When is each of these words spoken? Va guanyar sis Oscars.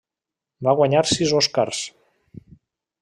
Va 0.67 0.73
guanyar 0.79 1.03
sis 1.11 1.33
Oscars. 1.41 1.83